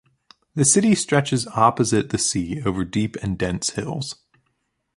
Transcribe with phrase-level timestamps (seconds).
[0.55, 4.15] The city stretches opposite the sea over deep and dense hills.